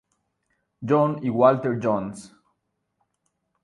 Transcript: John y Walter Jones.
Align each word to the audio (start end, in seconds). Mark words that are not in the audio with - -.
John 0.81 1.19
y 1.21 1.29
Walter 1.29 1.77
Jones. 1.79 2.33